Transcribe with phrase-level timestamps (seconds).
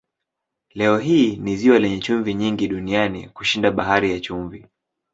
[0.69, 4.65] Leo hii ni ziwa lenye chumvi nyingi duniani kushinda Bahari ya Chumvi.